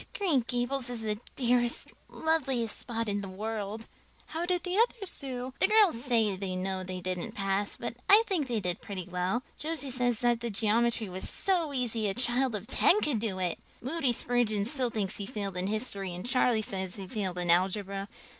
Green 0.17 0.39
Gables 0.47 0.89
is 0.89 1.01
the 1.01 1.19
dearest, 1.35 1.85
loveliest 2.09 2.79
spot 2.79 3.07
in 3.07 3.21
the 3.21 3.29
world." 3.29 3.85
"How 4.25 4.47
did 4.47 4.63
the 4.63 4.75
others 4.79 5.15
do?" 5.19 5.53
"The 5.59 5.67
girls 5.67 6.03
say 6.03 6.35
they 6.35 6.55
know 6.55 6.83
they 6.83 7.01
didn't 7.01 7.33
pass, 7.33 7.77
but 7.77 7.93
I 8.09 8.23
think 8.25 8.47
they 8.47 8.59
did 8.59 8.81
pretty 8.81 9.07
well. 9.07 9.43
Josie 9.59 9.91
says 9.91 10.17
the 10.21 10.49
geometry 10.49 11.07
was 11.07 11.29
so 11.29 11.71
easy 11.71 12.07
a 12.07 12.15
child 12.15 12.55
of 12.55 12.65
ten 12.65 12.99
could 13.01 13.19
do 13.19 13.37
it! 13.37 13.59
Moody 13.79 14.11
Spurgeon 14.11 14.65
still 14.65 14.89
thinks 14.89 15.17
he 15.17 15.27
failed 15.27 15.55
in 15.55 15.67
history 15.67 16.15
and 16.15 16.25
Charlie 16.25 16.63
says 16.63 16.95
he 16.95 17.05
failed 17.05 17.37
in 17.37 17.51
algebra. 17.51 18.07